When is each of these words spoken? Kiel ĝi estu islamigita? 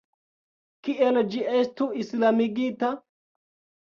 Kiel 0.87 1.21
ĝi 1.35 1.43
estu 1.59 1.89
islamigita? 2.05 2.95